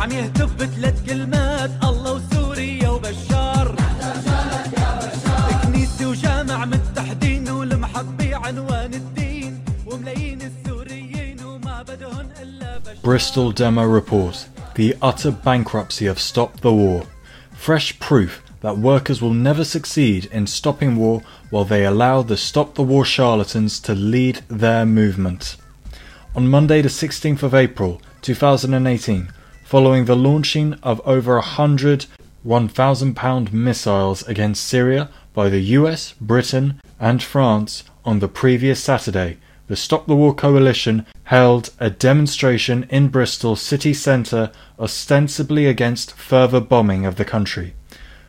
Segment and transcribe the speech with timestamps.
[0.00, 3.76] عم يهتف بثلاث كلمات الله وسوريا وبشار
[5.62, 14.46] كنيسة وجامع متحدين والمحبي عنوان الدين وملايين السوريين وما بدهن إلا بشار Bristol Demo Report
[14.74, 17.02] The utter bankruptcy of Stop the War.
[17.52, 22.74] Fresh proof that workers will never succeed in stopping war while they allow the Stop
[22.74, 25.56] the War charlatans to lead their movement.
[26.34, 29.28] On Monday, the 16th of April 2018,
[29.71, 32.05] following the launching of over a hundred
[32.43, 39.37] 1,000 pound missiles against Syria by the US, Britain, and France on the previous Saturday,
[39.67, 46.59] the Stop the War coalition held a demonstration in Bristol city centre ostensibly against further
[46.59, 47.73] bombing of the country.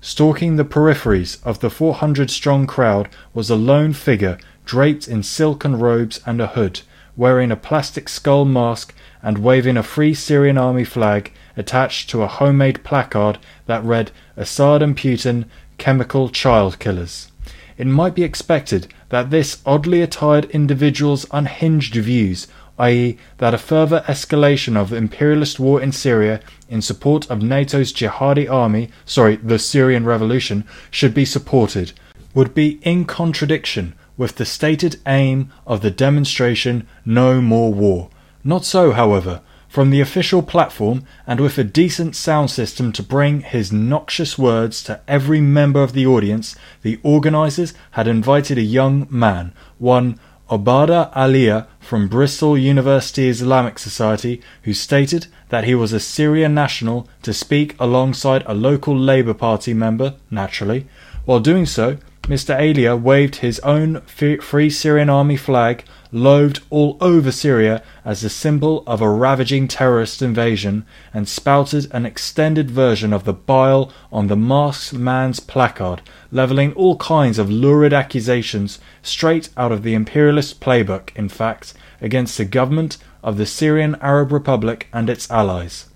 [0.00, 5.80] Stalking the peripheries of the 400 strong crowd was a lone figure draped in silken
[5.80, 6.82] robes and a hood,
[7.16, 12.28] wearing a plastic skull mask and waving a Free Syrian Army flag attached to a
[12.28, 15.46] homemade placard that read Assad and Putin,
[15.78, 17.30] Chemical Child Killers.
[17.76, 22.46] It might be expected that this oddly attired individual's unhinged views,
[22.78, 28.50] i.e., that a further escalation of imperialist war in Syria in support of NATO's jihadi
[28.50, 31.92] army, sorry, the Syrian revolution, should be supported,
[32.34, 38.10] would be in contradiction with the stated aim of the demonstration No More War.
[38.42, 39.40] Not so, however.
[39.68, 44.84] From the official platform, and with a decent sound system to bring his noxious words
[44.84, 51.10] to every member of the audience, the organisers had invited a young man, one Obada
[51.16, 57.32] Alia from Bristol University Islamic Society, who stated that he was a Syrian national to
[57.32, 60.86] speak alongside a local Labour Party member, naturally.
[61.24, 62.58] While doing so, Mr.
[62.58, 68.82] Alia waved his own Free Syrian Army flag, loathed all over Syria as a symbol
[68.86, 74.36] of a ravaging terrorist invasion, and spouted an extended version of the bile on the
[74.36, 76.00] masked man's placard,
[76.32, 82.38] levelling all kinds of lurid accusations straight out of the imperialist playbook, in fact, against
[82.38, 85.88] the government of the Syrian Arab Republic and its allies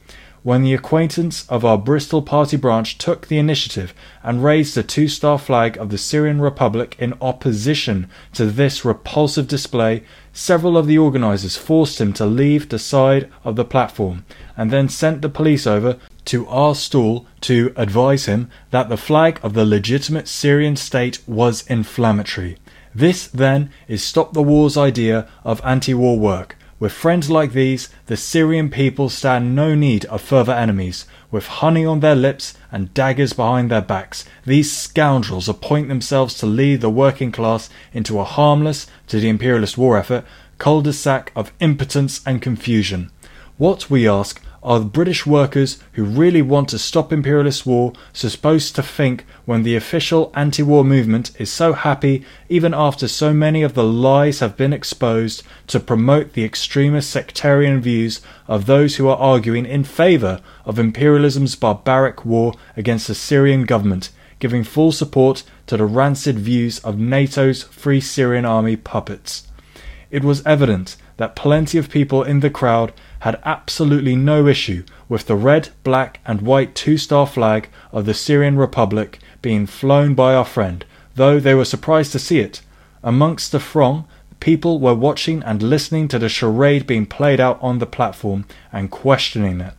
[0.48, 3.92] when the acquaintance of our Bristol party branch took the initiative
[4.22, 9.46] and raised the two star flag of the Syrian Republic in opposition to this repulsive
[9.46, 14.24] display, several of the organisers forced him to leave the side of the platform
[14.56, 19.38] and then sent the police over to our stall to advise him that the flag
[19.42, 22.56] of the legitimate Syrian state was inflammatory.
[22.94, 27.88] This, then, is Stop the War's idea of anti war work with friends like these,
[28.06, 31.06] the Syrian people stand no need of further enemies.
[31.30, 36.46] With honey on their lips and daggers behind their backs, these scoundrels appoint themselves to
[36.46, 40.24] lead the working class into a harmless, to the imperialist war effort,
[40.58, 43.10] cul-de-sac of impotence and confusion.
[43.56, 48.76] What, we ask, are the British workers who really want to stop imperialist war supposed
[48.76, 53.62] to think when the official anti war movement is so happy, even after so many
[53.62, 59.08] of the lies have been exposed, to promote the extremist sectarian views of those who
[59.08, 65.44] are arguing in favour of imperialism's barbaric war against the Syrian government, giving full support
[65.66, 69.48] to the rancid views of NATO's Free Syrian Army puppets?
[70.10, 75.26] It was evident that plenty of people in the crowd had absolutely no issue with
[75.26, 80.34] the red, black, and white two star flag of the Syrian Republic being flown by
[80.34, 80.84] our friend,
[81.14, 82.60] though they were surprised to see it.
[83.02, 84.06] Amongst the throng,
[84.40, 88.90] people were watching and listening to the charade being played out on the platform and
[88.90, 89.74] questioning it.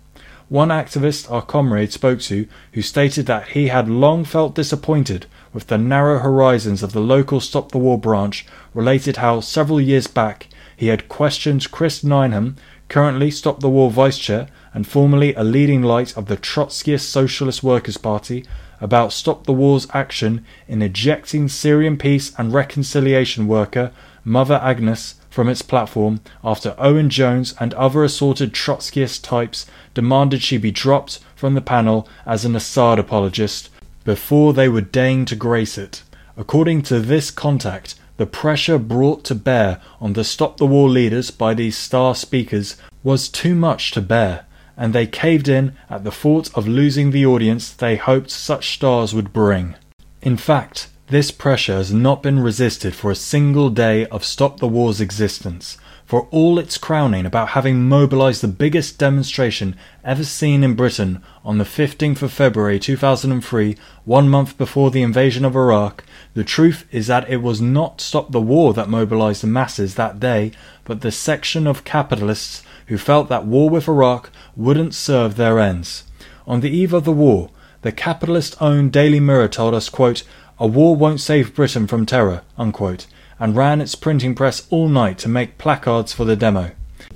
[0.49, 5.67] One activist our comrade spoke to, who stated that he had long felt disappointed with
[5.67, 10.47] the narrow horizons of the local Stop the War branch, related how several years back
[10.75, 12.55] he had questioned Chris Nineham,
[12.89, 17.63] currently Stop the War Vice Chair and formerly a leading light of the Trotskyist Socialist
[17.63, 18.45] Workers' Party,
[18.81, 23.91] about Stop the War's action in ejecting Syrian peace and reconciliation worker
[24.23, 30.57] Mother Agnes from its platform after Owen Jones and other assorted Trotskyist types demanded she
[30.57, 33.69] be dropped from the panel as an Assad apologist
[34.03, 36.03] before they would deign to grace it.
[36.35, 41.31] According to this contact, the pressure brought to bear on the Stop the War leaders
[41.31, 44.45] by these star speakers was too much to bear,
[44.75, 49.13] and they caved in at the thought of losing the audience they hoped such stars
[49.13, 49.75] would bring.
[50.21, 54.67] In fact, this pressure has not been resisted for a single day of Stop the
[54.67, 60.73] War's existence, for all its crowning about having mobilized the biggest demonstration ever seen in
[60.73, 66.43] Britain on the 15th of February 2003, one month before the invasion of Iraq, the
[66.43, 70.51] truth is that it was not Stop the War that mobilized the masses that day,
[70.83, 76.03] but the section of capitalists who felt that war with Iraq wouldn't serve their ends.
[76.47, 77.49] On the eve of the war,
[77.81, 80.23] the capitalist-owned Daily Mirror told us, quote,
[80.59, 83.07] a war won't save Britain from terror, unquote,
[83.39, 86.71] and ran its printing press all night to make placards for the demo.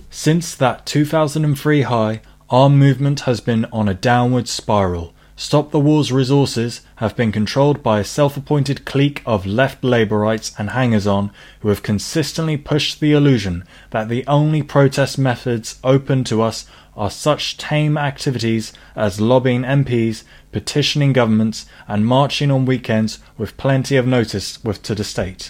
[0.10, 5.13] Since that 2003 high, our movement has been on a downward spiral.
[5.36, 10.54] Stop the War's resources have been controlled by a self appointed clique of left Labourites
[10.60, 11.32] and hangers on
[11.62, 17.10] who have consistently pushed the illusion that the only protest methods open to us are
[17.10, 24.06] such tame activities as lobbying MPs, petitioning governments, and marching on weekends with plenty of
[24.06, 25.50] notice with to the state.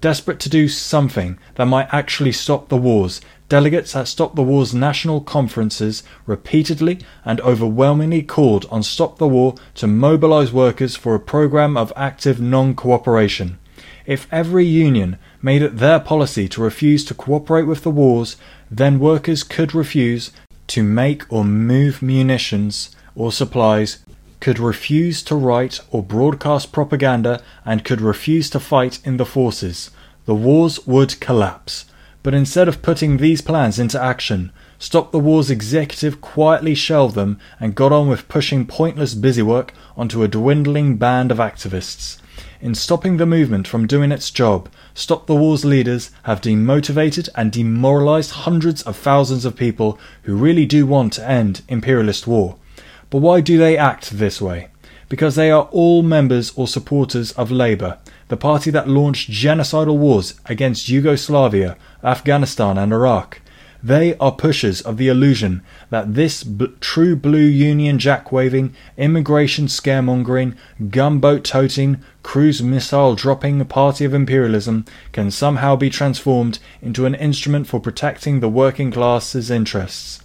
[0.00, 4.74] Desperate to do something that might actually stop the wars, delegates at Stop the War's
[4.74, 11.20] national conferences repeatedly and overwhelmingly called on Stop the War to mobilize workers for a
[11.20, 13.58] program of active non cooperation.
[14.06, 18.36] If every union made it their policy to refuse to cooperate with the wars,
[18.70, 20.30] then workers could refuse
[20.68, 23.98] to make or move munitions or supplies,
[24.40, 29.90] could refuse to write or broadcast propaganda, and could refuse to fight in the forces.
[30.26, 31.86] The wars would collapse.
[32.24, 37.38] But instead of putting these plans into action, Stop the War's executive quietly shelved them
[37.60, 42.16] and got on with pushing pointless busywork onto a dwindling band of activists.
[42.62, 47.52] In stopping the movement from doing its job, Stop the War's leaders have demotivated and
[47.52, 52.56] demoralized hundreds of thousands of people who really do want to end imperialist war.
[53.10, 54.68] But why do they act this way?
[55.14, 60.34] Because they are all members or supporters of Labour, the party that launched genocidal wars
[60.46, 63.40] against Yugoslavia, Afghanistan, and Iraq.
[63.80, 69.66] They are pushers of the illusion that this b- true blue union jack waving, immigration
[69.66, 70.56] scaremongering,
[70.90, 77.68] gunboat toting, cruise missile dropping party of imperialism can somehow be transformed into an instrument
[77.68, 80.24] for protecting the working class's interests.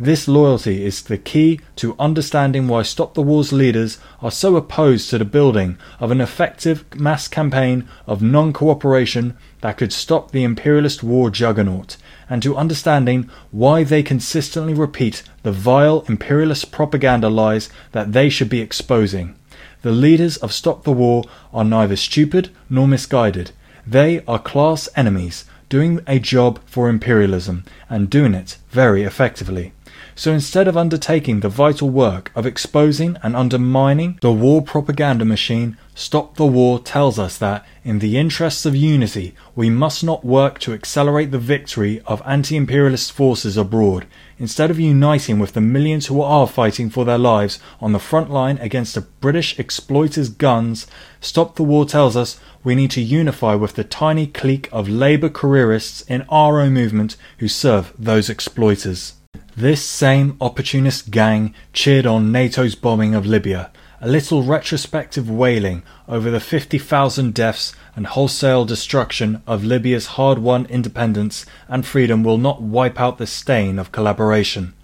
[0.00, 5.10] This loyalty is the key to understanding why Stop the War's leaders are so opposed
[5.10, 10.44] to the building of an effective mass campaign of non cooperation that could stop the
[10.44, 11.96] imperialist war juggernaut,
[12.30, 18.48] and to understanding why they consistently repeat the vile imperialist propaganda lies that they should
[18.48, 19.34] be exposing.
[19.82, 23.50] The leaders of Stop the War are neither stupid nor misguided.
[23.84, 29.72] They are class enemies doing a job for imperialism and doing it very effectively.
[30.18, 35.76] So instead of undertaking the vital work of exposing and undermining the war propaganda machine,
[35.94, 40.58] Stop the War tells us that, in the interests of unity, we must not work
[40.58, 44.06] to accelerate the victory of anti imperialist forces abroad.
[44.40, 48.28] Instead of uniting with the millions who are fighting for their lives on the front
[48.28, 50.88] line against the British exploiters' guns,
[51.20, 55.28] Stop the War tells us we need to unify with the tiny clique of Labour
[55.28, 59.12] careerists in our own movement who serve those exploiters.
[59.58, 66.30] This same opportunist gang cheered on NATO's bombing of Libya, a little retrospective wailing over
[66.30, 72.62] the 50,000 deaths and wholesale destruction of Libya's hard won independence and freedom will not
[72.62, 74.74] wipe out the stain of collaboration.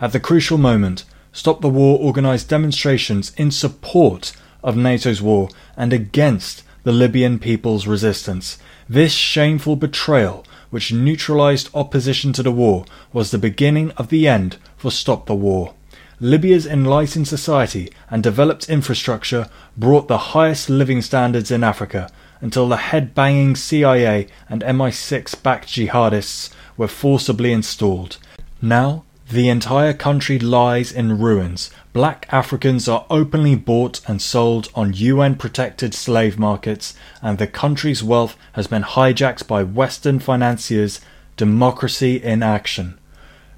[0.00, 1.02] At the crucial moment,
[1.32, 7.88] Stop the War organised demonstrations in support of NATO's war and against the Libyan people's
[7.88, 8.58] resistance.
[8.88, 14.56] This shameful betrayal which neutralized opposition to the war, was the beginning of the end
[14.74, 15.74] for Stop the War.
[16.18, 22.78] Libya's enlightened society and developed infrastructure brought the highest living standards in Africa until the
[22.78, 28.16] head banging CIA and MI6 backed jihadists were forcibly installed.
[28.62, 31.70] Now, the entire country lies in ruins.
[31.94, 38.02] Black Africans are openly bought and sold on UN protected slave markets, and the country's
[38.02, 41.00] wealth has been hijacked by Western financiers.
[41.38, 42.98] Democracy in action.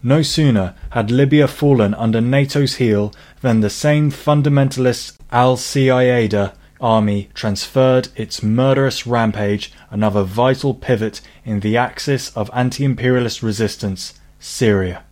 [0.01, 7.31] No sooner had Libya fallen under NATO's heel than the same fundamentalist Al Qaeda army
[7.35, 15.03] transferred its murderous rampage, another vital pivot in the axis of anti imperialist resistance, Syria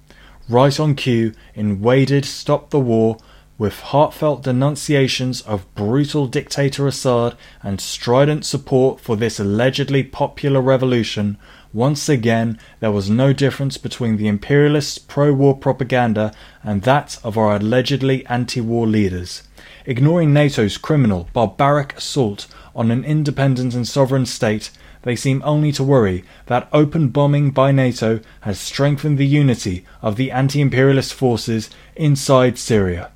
[0.49, 3.19] right on cue, invaded Stop the War
[3.59, 11.39] with heartfelt denunciations of brutal dictator Assad and strident support for this allegedly popular revolution,
[11.73, 16.33] once again there was no difference between the imperialists' pro war propaganda
[16.65, 19.45] and that of our allegedly anti war leaders.
[19.87, 24.71] Ignoring NATO's criminal, barbaric assault on an independent and sovereign state,
[25.03, 30.17] they seem only to worry that open bombing by NATO has strengthened the unity of
[30.17, 33.11] the anti imperialist forces inside Syria.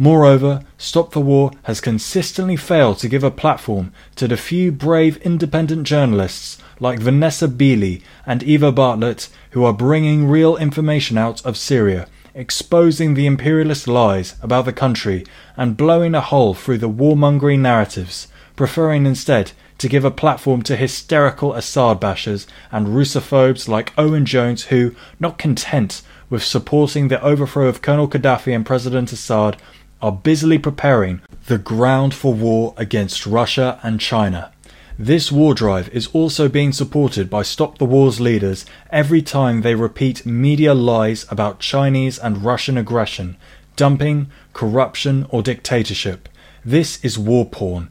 [0.00, 5.16] Moreover, Stop the War has consistently failed to give a platform to the few brave
[5.18, 11.56] independent journalists like Vanessa Beeley and Eva Bartlett who are bringing real information out of
[11.56, 15.26] Syria, exposing the imperialist lies about the country
[15.56, 20.76] and blowing a hole through the warmongering narratives, preferring instead to give a platform to
[20.76, 27.68] hysterical Assad bashers and Russophobes like Owen Jones who, not content with supporting the overthrow
[27.68, 29.56] of Colonel Gaddafi and President Assad,
[30.02, 34.52] are busily preparing the ground for war against Russia and China.
[34.98, 39.76] This war drive is also being supported by Stop the War's leaders every time they
[39.76, 43.36] repeat media lies about Chinese and Russian aggression,
[43.76, 46.28] dumping, corruption, or dictatorship.
[46.64, 47.90] This is war porn,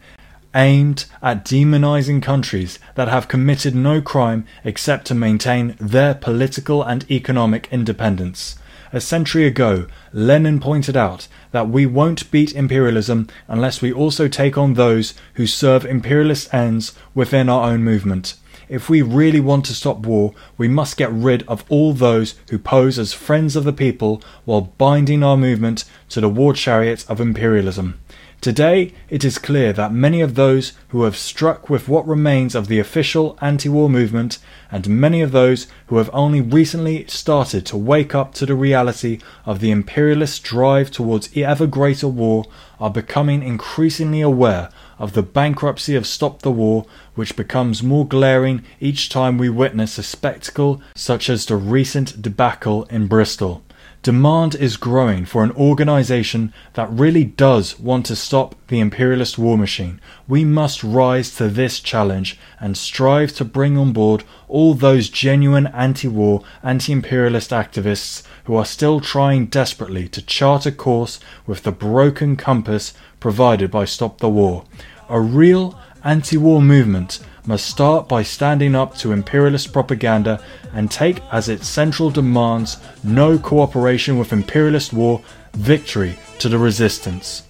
[0.55, 7.09] aimed at demonizing countries that have committed no crime except to maintain their political and
[7.11, 8.57] economic independence.
[8.93, 14.57] A century ago, Lenin pointed out that we won't beat imperialism unless we also take
[14.57, 18.35] on those who serve imperialist ends within our own movement.
[18.69, 22.57] If we really want to stop war, we must get rid of all those who
[22.57, 27.21] pose as friends of the people while binding our movement to the war chariot of
[27.21, 27.99] imperialism.
[28.39, 32.67] Today, it is clear that many of those who have struck with what remains of
[32.67, 34.38] the official anti war movement,
[34.72, 39.20] and many of those who have only recently started to wake up to the reality
[39.44, 42.46] of the imperialist drive towards ever greater war,
[42.79, 48.63] are becoming increasingly aware of the bankruptcy of Stop the War, which becomes more glaring
[48.79, 53.63] each time we witness a spectacle such as the recent debacle in Bristol.
[54.07, 59.57] Demand is growing for an organization that really does want to stop the imperialist war
[59.57, 59.99] machine.
[60.29, 65.67] We must rise to this challenge and strive to bring on board all those genuine
[65.67, 71.63] anti war, anti imperialist activists who are still trying desperately to chart a course with
[71.63, 74.63] the broken compass provided by Stop the War.
[75.09, 81.21] A real anti war movement must start by standing up to imperialist propaganda and take
[81.31, 85.21] as its central demands no cooperation with imperialist war,
[85.53, 87.43] victory to the resistance.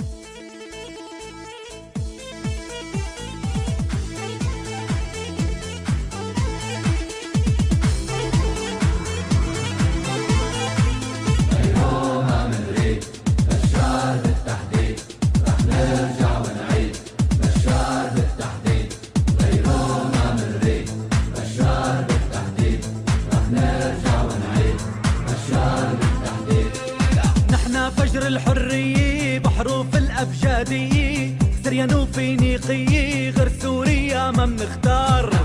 [28.27, 35.36] الحرية بحروف الأبجدية سريان وفينيقية غير سوريا ما منختار.